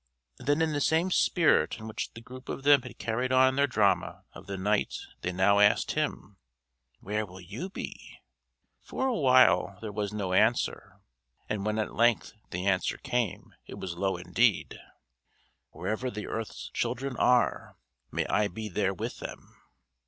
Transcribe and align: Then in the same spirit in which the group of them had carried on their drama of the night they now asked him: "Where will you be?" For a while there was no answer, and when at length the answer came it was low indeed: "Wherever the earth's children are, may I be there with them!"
Then 0.39 0.63
in 0.63 0.73
the 0.73 0.81
same 0.81 1.11
spirit 1.11 1.77
in 1.77 1.87
which 1.87 2.11
the 2.15 2.21
group 2.21 2.49
of 2.49 2.63
them 2.63 2.81
had 2.81 2.97
carried 2.97 3.31
on 3.31 3.55
their 3.55 3.67
drama 3.67 4.23
of 4.33 4.47
the 4.47 4.57
night 4.57 4.97
they 5.21 5.31
now 5.31 5.59
asked 5.59 5.91
him: 5.91 6.37
"Where 7.01 7.23
will 7.23 7.39
you 7.39 7.69
be?" 7.69 8.17
For 8.81 9.05
a 9.05 9.13
while 9.15 9.77
there 9.79 9.91
was 9.91 10.11
no 10.11 10.33
answer, 10.33 11.01
and 11.47 11.67
when 11.67 11.77
at 11.77 11.93
length 11.93 12.33
the 12.49 12.65
answer 12.65 12.97
came 12.97 13.53
it 13.67 13.75
was 13.77 13.93
low 13.93 14.17
indeed: 14.17 14.79
"Wherever 15.69 16.09
the 16.09 16.25
earth's 16.25 16.71
children 16.73 17.15
are, 17.17 17.77
may 18.11 18.25
I 18.25 18.47
be 18.47 18.69
there 18.69 18.95
with 18.95 19.19
them!" 19.19 19.55